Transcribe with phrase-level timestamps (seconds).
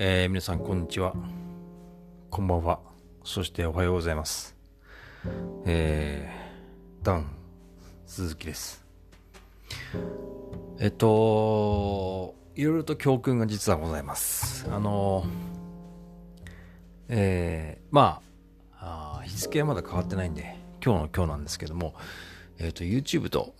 [0.00, 1.12] えー皆さんこんにちは。
[2.30, 2.78] こんばんは。
[3.24, 4.54] そしておはようございます。
[5.66, 7.26] えー、ダウン、
[8.06, 8.86] 鈴木です。
[10.78, 14.68] えっと、いろいろと教訓が実はございます。
[14.70, 15.26] あの、
[17.08, 18.22] えー、ま
[18.78, 21.96] ああ、日付はまだ変わってないんで、今日の今日なんですけども、
[22.60, 23.52] えっ、と、YouTube と、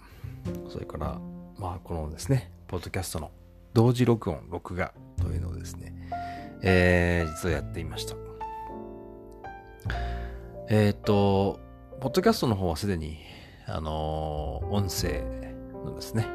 [0.70, 1.18] それから、
[1.58, 3.32] まあ、このですね、ポッドキャストの
[3.74, 5.92] 同時録音、録画というのをですね、
[6.62, 8.16] えー、実はやっていました。
[10.70, 11.60] えっ、と、
[12.00, 13.18] ポッドキャストの方はすでに、
[13.66, 15.22] あのー音声
[15.84, 16.26] のですね、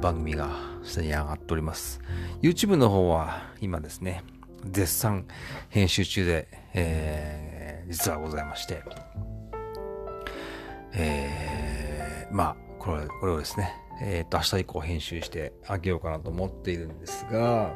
[0.00, 0.50] 番組が
[0.82, 2.00] すでに上がっております。
[2.42, 4.22] YouTube の方は今ですね、
[4.64, 5.26] 絶賛
[5.68, 8.82] 編集中で、えー、実はございまして、
[10.92, 17.74] えー、まあ、これ、これをですね、えっ、と、明日以降編集してあげようかなと思っているんですが、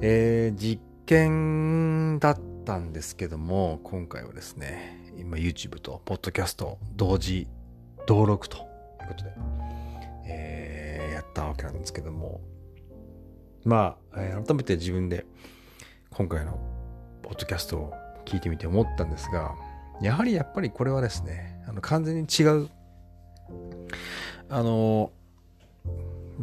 [0.00, 7.48] えー、実験だったんですけども、今回はですね、今 YouTube と Podcast 同時
[8.06, 8.64] 登録という
[9.08, 9.32] ことで、
[10.26, 12.40] えーやったわけなんですけども、
[13.64, 15.26] まあ、えー改めて自分で
[16.10, 16.60] 今回の
[17.22, 19.56] ポッドキャストを聞いてみて思ったんですが、
[20.00, 22.68] やはりやっぱりこれはですね、あの完全に違う、
[24.48, 25.10] あの、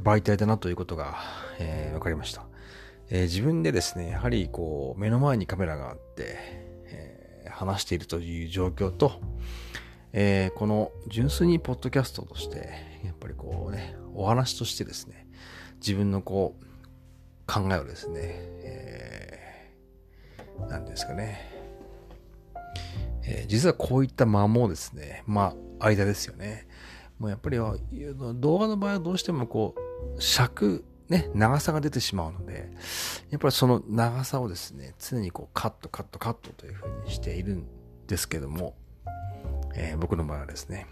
[0.04, 1.16] 媒体だなということが、
[1.58, 2.46] えーわかりました。
[3.10, 6.38] えー自分でですね、やはりこう、目の前にカメラがあって、
[6.86, 9.22] えー話しているという状況と、
[10.14, 12.70] えーこの純粋にポッドキャストとして、
[13.04, 15.28] やっぱりこうね、お話としてですね、
[15.76, 16.66] 自分のこう、
[17.48, 21.40] 考えをですね、えー、なんですかね、
[23.24, 26.68] えー実はこういった間もですね、まあ、間ですよね。
[27.20, 29.76] もうやっぱり動画の場合はどうしてもこ
[30.18, 32.72] う、尺、ね、長さが出てしまうので、
[33.30, 37.68] やっぱりその長さをですね、常にこうカットカットカットというふうにしているん
[38.08, 38.76] ですけども、
[39.76, 40.88] えー僕の場合はですね、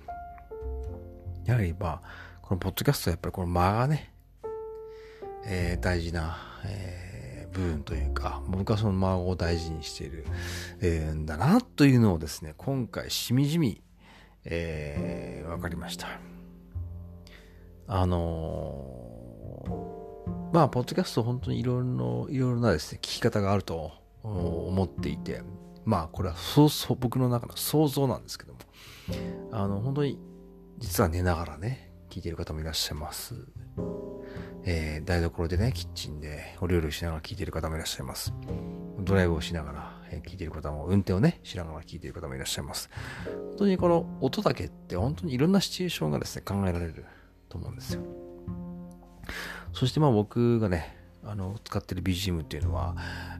[1.46, 4.14] やはりまあ、このポッドキャストはやっぱりこの間がね、
[5.46, 7.14] えー大事な、えー
[7.54, 10.26] 部分というか、僕はその間を大事にしている、
[10.82, 13.82] えーんだなというのをですね、今回しみじみ、
[14.46, 16.08] えーわかりました。
[17.88, 19.13] あのー
[20.54, 23.92] まあ、ポッドキャスト本当にいろいろ、いろいろなですね、聞き方があると
[24.22, 25.42] 思っていて、
[25.84, 28.60] まあ、これはそうそう、僕の中の想像なんですけども、
[29.52, 30.20] あの、本当に、
[30.78, 33.34] 実は寝ながらね、聞いている方もいらっしゃいます。
[34.66, 38.32] えー台所でね、キッチンでお料理をしながら聞いている方もいらっしゃいます。
[39.00, 42.92] ドライブをしながら、え聞いている方も、運転をね、しながら聞いている方もいらっしゃいます。
[43.26, 47.06] 本当にこの音だけって本当にいろんなシチュエーションがですね、考えられる
[47.50, 48.04] と思うんですよ。
[49.74, 52.96] そしてまあ僕がね、あの、使ってる BGM っていうのは、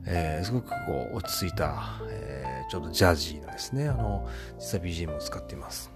[0.06, 0.76] えーすごくこ
[1.14, 4.28] う、落ち着いた、えーちょっとジャージーなですね、あの、
[4.58, 5.92] 実は BGM を使っています。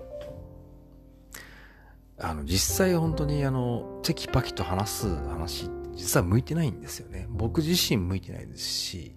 [2.19, 7.25] あの、実際本当にあの、テキパキと話す話、実は向いてないんですよね。
[7.29, 9.15] 僕自身向いてないですし、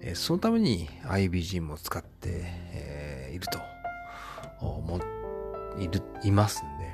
[0.00, 2.08] えーそのために IBGM を使って、
[2.72, 3.58] えーいると、
[4.64, 4.98] 思
[5.78, 6.92] いる、いますんで、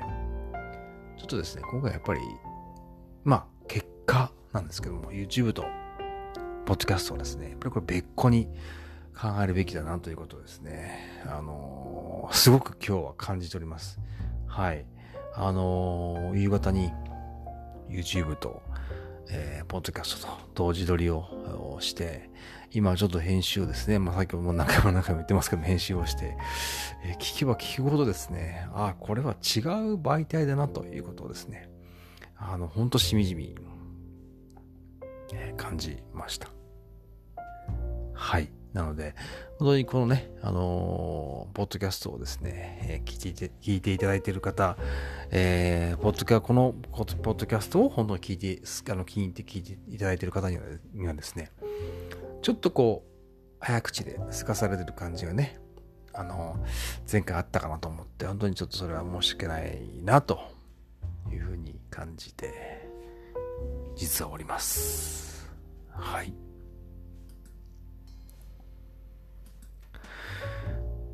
[1.17, 2.19] ちょっとですね、今回やっぱり、
[3.23, 3.54] まあ、
[4.05, 5.65] 果なんですけども、YouTube と、
[6.65, 8.47] ポッドキャストをですね、やっぱりこれ別個に
[9.15, 13.99] 考えるべきだなということですね、あのーすごく今日は感じております。
[14.47, 14.85] はい。
[15.35, 16.91] あのー夕方に
[17.89, 18.61] YouTube と、
[19.29, 22.29] えーポッドキャストと同時撮りをして、
[22.71, 26.35] 今ちょっと編集をですね、まあ、さっきも何回も何回も言ってますけど、編集をして、
[27.03, 31.69] えー聞けば聞くほどですね、あ、これは違う媒体だなということをですね、
[32.37, 33.55] あの、ほんとしみじみ、
[35.57, 36.49] 感じました。
[38.13, 38.49] はい。
[38.73, 39.15] なので、
[39.57, 44.77] 本当にこのね、あのーポッドキャストをですね、えー聞いていて、聞いていただいている方、
[45.31, 48.61] えーポッドキャ、このポッドキャストを本当に聞いて、
[48.91, 50.63] あの、気に入って聞いていただいている方には
[50.93, 51.51] にはですね、
[52.41, 55.57] ちょっとこう、早口ですかされてる感じがね、
[56.13, 56.57] あの、
[57.09, 60.39] 前回あったかなと思って、本当にちょっとそれは申し訳ないな、と
[61.31, 62.84] いうふうに感じて、
[63.95, 65.49] 実はおります。
[65.89, 66.33] はい。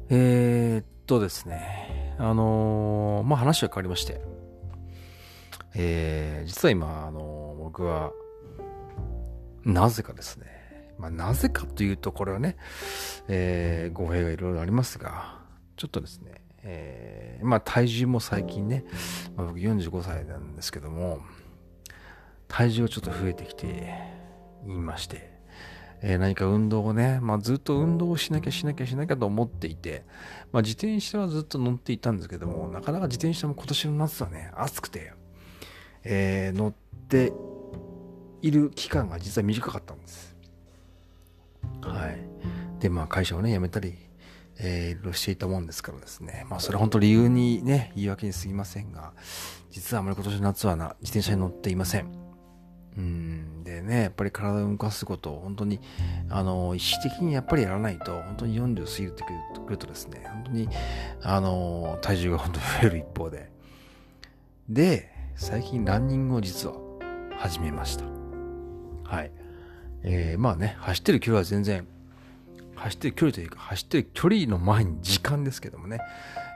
[0.09, 4.21] えー、っとですね、あのーまあ、話は変わりまして、
[5.73, 8.11] えー、実は今、あのー僕は、
[9.63, 10.45] なぜかですね、
[10.97, 12.57] まあ、なぜかというと、これはね、
[13.29, 15.39] えー、語弊がいろいろありますが、
[15.77, 18.83] ちょっとですね、えーまあ、体重も最近ね、
[19.37, 21.21] まあ、僕45歳なんですけども、
[22.51, 23.93] 体重がちょっと増えてきて
[24.67, 25.31] いまして、
[26.01, 30.03] えー、何か運動をね、まあ、ずっと運動をしなきゃしなきゃしなきゃと思っていて、
[30.51, 35.13] まあ、自転車はずっと乗っていたんですけども、なかなか自転車も今年の夏はね、暑くて、
[36.03, 36.73] えー、乗っ
[37.07, 37.31] て
[38.41, 40.35] いる期間が実は短かったんです。
[41.81, 42.81] はい。
[42.81, 43.95] で、まあ会社をね、辞めたり、
[44.59, 46.45] えー、いろいろしていたもんですからですね。
[46.49, 49.13] まあそれは本当理由にね、言い訳に過ぎませんが、
[49.69, 52.30] 実はあまり今年の夏はな、自転車に乗っていません。
[52.97, 53.63] うん。
[53.63, 55.79] でね、やっぱり体を動かすことを本当に、
[56.29, 59.23] あの、意識的にやっぱりやらないと、本当に40過ぎて
[59.65, 60.69] くるとですね、本当に、
[61.21, 63.49] あの、体重が本当に増える一方で。
[64.69, 66.75] で、最近ランニングを実は
[67.37, 68.05] 始めました。
[69.03, 69.31] はい。
[70.03, 71.87] えー、まあね、走ってる距離は全然、
[72.75, 75.99] 走ってる距離というか、走ってる距離の前に時間ですけどもね、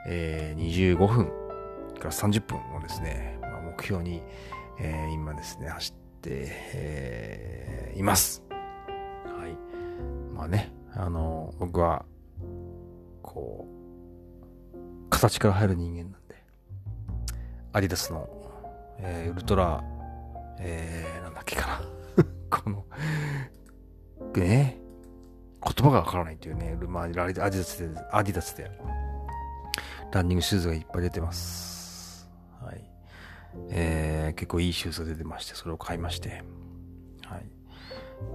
[0.08, 1.26] えー、25分
[2.00, 4.22] から30分をですね、まあ、目標に、
[4.80, 8.44] えー、今ですね、走って、えー、います。
[8.50, 10.34] はい。
[10.34, 12.06] まあね、あの、僕は、
[13.22, 13.68] こ
[14.74, 16.36] う、形から入る人間なんで、
[17.74, 18.30] アディダスの、
[19.00, 19.84] えー、ウルトラ、
[20.60, 21.82] えー、なんだっけかな。
[22.58, 22.86] この、
[24.36, 24.80] ね、
[25.66, 28.70] 言葉がわからないっていうね、まあ、アディダスで、アディダスで、
[30.12, 32.30] ランニングシューズがいっぱい出てます。
[32.62, 32.90] はい。
[33.70, 36.44] えー、結構いいシューズが出てまして、それを買いまして、
[37.26, 37.46] はい。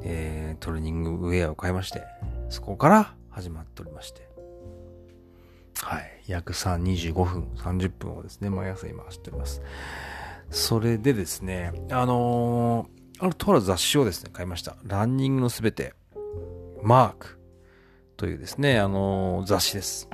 [0.03, 2.03] え、トレーニングウェアを買いまして、
[2.49, 4.29] そこから始まっておりまして、
[5.83, 6.23] はい。
[6.27, 9.63] 約3、25分、30分をですね、毎朝今走っております。
[10.51, 14.77] それでですね、あのーあるとある雑誌をですね、買いました。
[14.83, 15.93] ランニングのすべて、
[16.83, 17.39] マーク
[18.17, 20.09] というですね、あのー、雑誌です。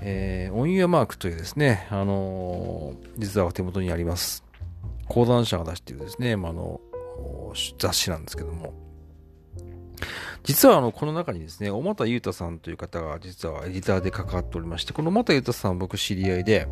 [0.00, 4.43] えー、オンユアマークというですね、あのー、実は手元にあります。
[5.08, 6.80] 講談社が出しているですね、まあ、の、
[7.78, 8.74] 雑誌なんですけども、
[10.42, 16.68] 実はあの、この中にですね、小俣裕太さんという方が実はエディターで関わっておりまして、この小俣裕太さんは僕知り合いで、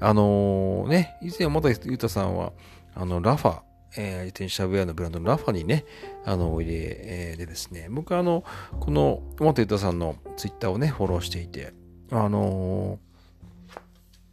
[0.00, 2.52] あのー、ね、以前小俣裕太さんは、
[2.94, 3.66] あの、ラファ
[3.98, 5.84] えー、自転車ウェアのブランドのラファにね、
[6.24, 8.44] あの、おいで、えー、でですね、僕はあの、
[8.78, 11.72] この、元ユタさんのツイッターをね、フォローしていて、
[12.10, 12.98] あの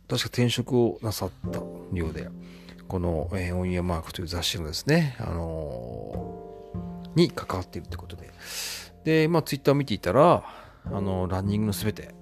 [0.07, 2.27] ー、確か転職をなさったようで、
[2.87, 8.31] この、えー、オンイヤーマークという雑誌のですね、あのー、に関わっているということで、
[9.03, 10.43] で、まあ、ツイッターを見ていたら、
[10.85, 12.13] あの、ランニングのすべて、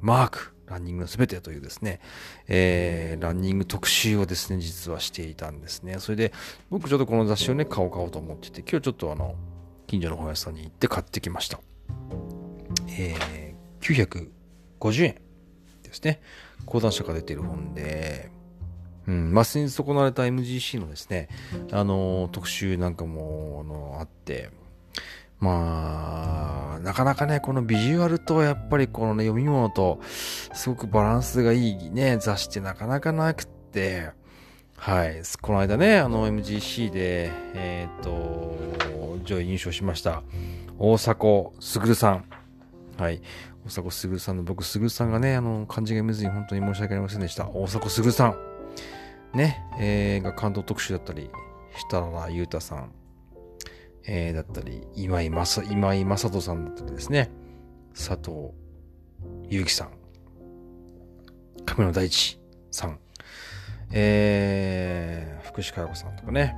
[0.00, 2.00] マーク、ランニングのすべてというですね、
[2.46, 5.98] えー、ランニング特集をですね、実はしていたんですね。
[5.98, 6.32] それで、
[6.70, 9.34] 僕ちょっとこの雑誌をね、買おう買おうと思ってて、今日ちょっとあの、
[9.86, 11.60] 近所の本屋さんに行って買ってきました。
[12.98, 14.30] えー、
[14.80, 15.14] 950円
[15.82, 16.20] ですね。
[16.66, 18.30] 講談社から出ている本で、
[19.08, 21.28] うん、まあ、先日行われた MGC のですね、
[21.72, 24.50] あの、特集なんかも、あの、あって、
[25.40, 29.98] まあ、なかなかね、このビジュアルとやっぱりこのね、読み物と、
[30.52, 34.10] すごくバランスがいいね、雑誌ってなかなかなくって、
[34.76, 35.22] はい。
[35.40, 40.22] この間ね、あの MGC で、えっ、ー、と、上位入賞しました。
[40.78, 42.24] 大迫傑さん。
[42.98, 43.22] はい。
[43.66, 47.48] 大迫傑さんの、僕、傑さんがね、あの、漢字が読めずに本当に申し訳ありませんでした。
[47.48, 48.47] 大迫傑さん。
[49.34, 51.30] ね、えー、が関東特集だったり、
[51.74, 52.92] 設楽裕太さん。
[54.10, 57.30] えー、だったり、今井正、今井正人さんだったりですね、
[57.94, 58.52] 佐藤
[59.50, 59.90] 祐樹さん、
[61.66, 62.98] 亀野大地さん、
[63.92, 66.54] えー、福士加代子さんとかね、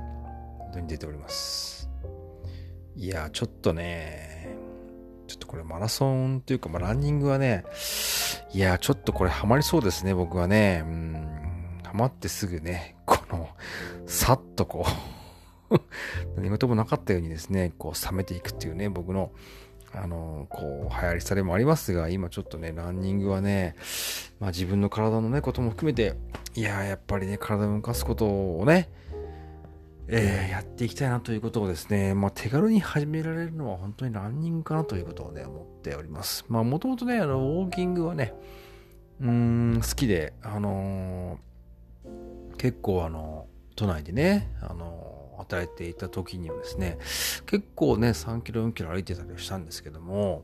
[0.59, 1.89] 本当に出ております。
[2.95, 4.55] いや、ちょっとね、
[5.27, 7.65] ちょっとこれマラソンというか、まあ、ランニングはね、
[8.53, 10.83] いや、ちょっとこれハマりそうですね、僕はね。
[10.85, 11.50] うん、
[11.91, 13.49] ハマってすぐね、この、
[14.05, 14.85] さっとこ
[15.69, 15.79] う
[16.37, 19.33] 何事もなかったようにですね、こう冷めていくっていうね、僕の、
[19.93, 23.75] あの、こう、流行りされもありますが、今ちょっとね、ランニングはね、
[24.39, 26.15] まあ自分の体のね、ことも含めて、
[26.55, 28.89] いややっぱりね、体を動かすことをね、
[30.07, 36.45] えー、やっていきたいなということをですね、まあ手軽に始められるのは本当にランニングかなということをね、思っております。
[36.47, 38.33] まあもともとね、あの、ウォーキングはね、
[39.19, 41.50] うーん、好きで、あのー、
[42.61, 46.97] 結構あの、都内でね、あのー働いていた時にはですね、
[47.47, 50.43] 結構ね、3キロ、4キロ歩いてたりしたんですけども、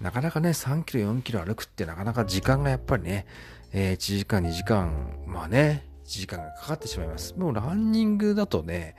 [0.00, 3.26] なかなかね、3キロ、4キロ歩くってなかなか時間がやっぱりね、
[3.72, 7.34] えー、1時間、2時間、まあね、1時間がかかってしまいます。
[7.34, 8.94] でもランニングだとね、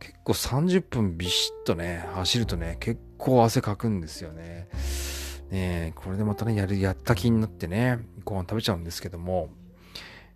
[0.00, 4.68] 結構30分ビシッとね、走るとね、結構汗かくんですよね。
[5.50, 9.50] ねこれでまたね、やる、やった気になってね、ご飯食べちゃうんですけども、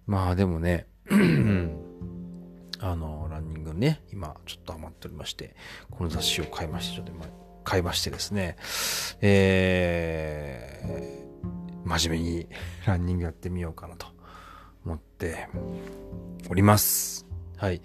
[0.06, 5.54] まあでもね、あの、ランニングね、今ちょっと余っておりまして、
[5.90, 7.26] この雑誌を買いまして、ちょっと今
[7.64, 8.56] 買いましてですね、
[9.20, 12.48] えー、真面目に
[12.86, 14.06] ランニングやってみようかなと
[14.84, 15.48] 思って
[16.50, 17.26] おります。
[17.56, 17.80] はい。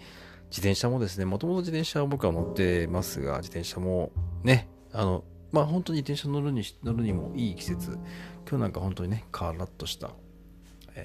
[0.50, 4.12] 自転車もですね、もともと自転車を僕は乗ってますが、自転車も
[4.44, 8.00] ね、あの、まあ本当に自転車乗るに乗るにもいい季節。
[8.50, 10.12] 今日なんか本当にね、カラッとした、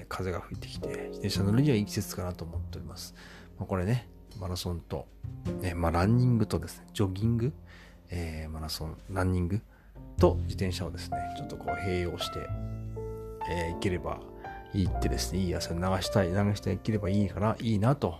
[0.09, 3.15] 風が吹いてきて、自転車乗るにはいい季節かなと思っております。
[3.57, 4.07] まあ、これね、
[4.39, 5.07] マラソンと、
[5.61, 7.53] ね、まあランニングとですね、ジョギング、
[8.09, 9.61] えー、マラソン、ランニング
[10.17, 12.39] と自転車をですね、ちょっとこう併用して、
[13.49, 14.19] えー、いければ
[14.73, 18.19] いいってですね、いい汗を流したい、流していければいいかな、いいなと、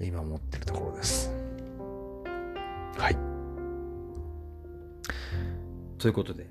[0.00, 1.32] 今思ってるところです。
[2.96, 3.16] はい。
[5.98, 6.46] ということで、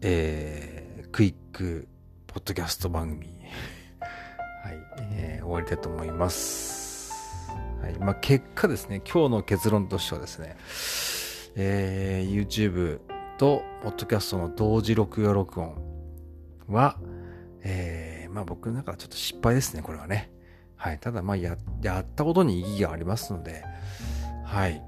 [0.00, 1.88] えー、クイック
[2.36, 3.28] ポッドキャスト番組、
[3.98, 4.78] はい、
[5.14, 7.50] えー、終わりたいと思います。
[7.80, 7.98] はい。
[7.98, 10.54] まあ、結果ですね、今日の結論としてはですね、
[11.54, 13.00] えー、YouTube
[13.38, 15.78] とポッドキャストの同時録画録音
[16.68, 16.98] は、
[17.62, 20.30] えー、まあ僕の中でちょっと失敗ですね、これはね。
[20.76, 20.98] はい。
[20.98, 23.64] ただ、まあや、やったことに意義がありますので、
[24.44, 24.82] はい。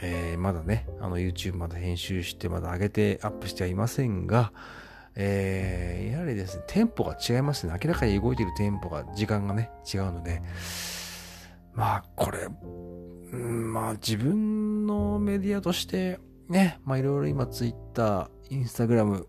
[0.00, 4.52] えー、まだね、あの YouTube まだ編集してまだ上げてアップしてはいませんが、
[5.16, 7.76] えー、やはりですね、テンポが違いますね。
[7.82, 10.42] 明らかに動いているテンポが、時間がね、違うので、
[11.74, 12.48] まあ、これ、
[13.36, 19.26] まあ、自分のメディアとして、ね、まあ、いろいろ今、Twitter、Instagram、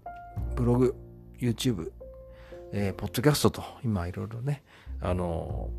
[0.55, 0.95] ブログ、
[1.39, 1.91] YouTube、
[2.73, 4.63] えー、ポッドキャストと、今、いろいろね、
[4.99, 5.69] あの、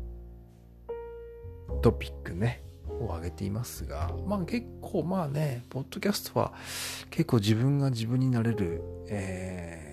[1.81, 2.63] トピックね、
[2.99, 6.53] を上げていますが、まあ結構まあね、ポッドキャストは
[7.09, 9.88] 結構自分が自分になれる、えー、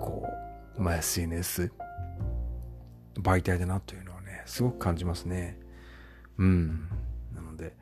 [0.00, 0.26] こ
[0.76, 1.72] う、まあ SNS、
[3.18, 5.58] 媒体だなというのはね、すごく感じますね。
[6.38, 6.88] うん。
[7.34, 7.76] なので、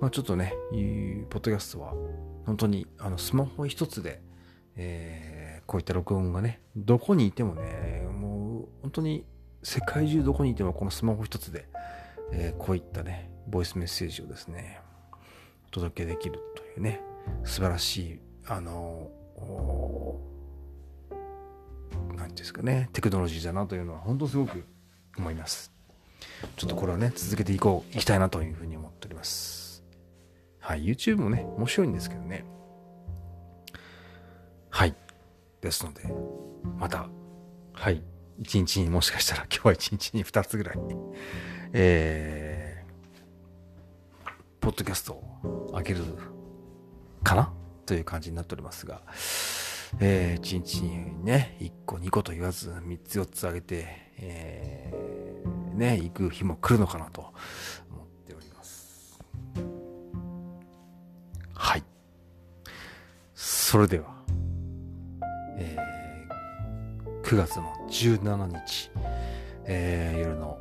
[0.00, 1.94] まあちょっとね、ポッドキャストは
[2.46, 4.20] 本当にあのスマホ一つで、
[4.76, 9.24] えー、こういった録音がね、どこにいてもね、もう本当に
[9.62, 11.66] 世界中どこにいてもこのスマホ一つで、
[12.32, 14.80] えー、こういったね、ボイスメッセージをですね、
[15.68, 17.00] お届けできるというね、
[17.44, 19.10] 素晴らしい、あの、
[22.34, 24.64] 何ですかね、テクノロジーだなというのは本当すごく
[25.16, 25.72] 思います。
[26.56, 29.84] ちょっとこれをね、続けていこう、いきたいなというふうに思っております。
[30.58, 32.44] はい、YouTube もね、面白いんですけどね。
[34.68, 34.96] はい。
[35.60, 36.12] ですので、
[36.76, 37.08] また、
[37.72, 38.02] はい。
[38.40, 40.78] 一日にもしかしたら今日は一日に二つぐらい
[41.72, 46.02] えー、ポッドキャストを上げる
[47.22, 47.52] かな？
[47.86, 49.02] という感じになっておりますが、
[50.00, 53.86] えー、1日にね、1個2個と言わず3つ4つ上げて、
[54.18, 57.32] えー、ね、行く日も来るのかなと
[57.90, 59.18] 思っております。
[61.54, 61.82] はい。
[63.34, 64.14] それでは、
[65.58, 68.90] えー、9月の17日、
[69.66, 70.58] えー、夜の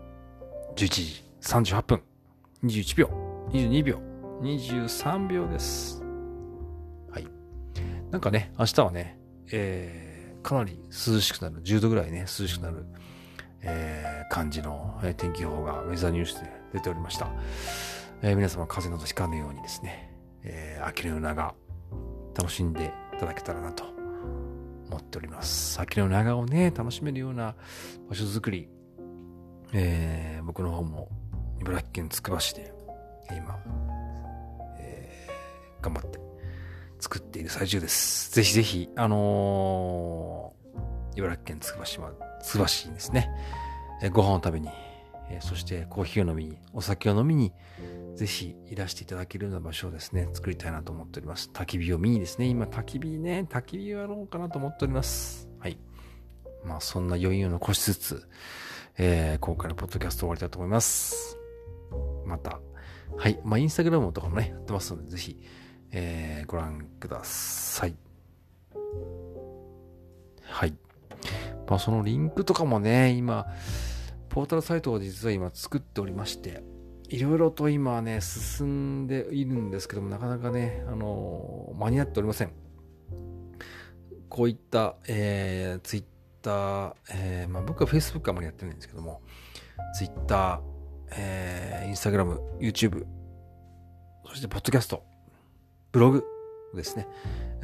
[0.76, 2.02] 11時38分、
[2.64, 3.08] 21秒、
[3.52, 4.00] 22秒、
[4.42, 6.04] 23秒です。
[7.12, 7.28] はい。
[8.12, 12.86] なんかね、明日はね、えー、かなり涼しくなる、10度ぐらいね、涼しくなる、
[13.62, 17.30] えー、感じの、えー、天気予報がウェザーニュースで出ておりました。
[18.22, 21.56] えー、皆様風邪などひかぬようにですね、えー、秋の夜長、
[22.36, 23.84] 楽しんでいただけたらなと
[24.90, 25.80] 思っております。
[25.82, 27.56] 秋の長をね、楽しめるような
[28.10, 28.70] 場所づくり、
[29.74, 31.10] えー、僕の方も
[31.60, 32.74] 茨城県つくば市で
[33.32, 33.60] 今、
[34.78, 36.23] えー、頑張って
[37.04, 38.32] 作っている最中です。
[38.32, 43.30] ぜひぜひ、あのー、茨城県つくば市は、つくば市にですね、
[44.02, 44.70] え、ご飯を食べに、
[45.30, 47.52] え、そしてコーヒーを飲みに、お酒を飲みに、
[48.16, 51.50] ぜひいらしていただけるような場所をですね、作りたいなと思っております。
[51.54, 55.50] 焚き火を見にですね、今焚き火ね、焚き火をやろうかなと思っております。
[55.60, 55.78] はい。
[56.64, 58.30] まあそんな余裕を残しつつ、
[58.98, 61.38] えー、今回のポッドキャスト終わりたいと思います。
[62.26, 62.62] また、
[63.18, 63.42] はい。
[63.44, 65.42] まあ、インスタグラムとかもね、やってますので、ぜひ、
[65.94, 67.96] えー、ご覧ください。
[70.42, 70.76] はい。
[71.68, 73.46] まあ、そのリンクとかもね、今、
[74.30, 76.64] ポータルサイトを実は今作っておりまして、
[77.10, 82.52] いろいろと今ね、進んでいるんですけども、なかなかね、あのー、間に合っておりません。
[84.30, 86.04] こういった、えー、ツイッ
[86.42, 89.22] ター、えー、まあ、僕は Facebook あまりやってないんですけども、
[89.96, 90.60] Twitter、
[91.12, 93.06] えー、Instagram、YouTube、
[94.26, 95.04] そしてポッドキャスト、
[95.94, 96.26] ブログ
[96.74, 97.08] ですね。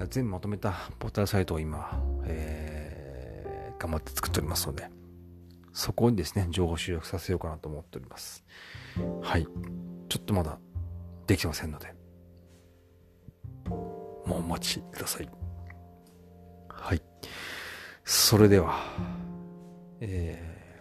[0.10, 4.88] 全部まとめたポータルサイトを今、えー、頑張って作っておりますので、
[5.74, 8.46] そこにですね、情報集約させようかなと思っております。
[9.22, 9.48] はい。
[10.10, 10.60] ちょっとまだ
[11.26, 11.94] できてませんので、
[13.68, 15.30] もうお待ちください。
[16.70, 17.02] はい。
[18.06, 18.80] それでは、
[20.02, 20.72] え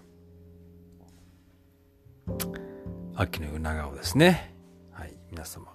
[2.26, 2.33] ー、
[3.17, 4.55] 秋の夜長をですね、
[4.93, 5.67] はい、皆様、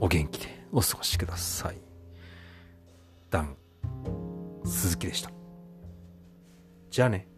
[0.00, 1.80] お元気でお過ごしください。
[3.30, 3.56] ダン、
[4.64, 5.30] 鈴木でした。
[6.90, 7.28] じゃあね。